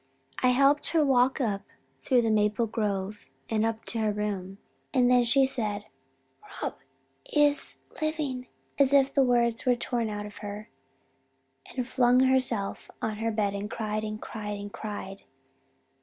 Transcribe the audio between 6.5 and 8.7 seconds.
'Rob is living,'